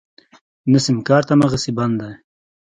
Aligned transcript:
نه 0.71 0.79
سيمکارټ 0.85 1.27
امغسې 1.35 1.71
بند 1.77 1.95
دی. 2.01 2.13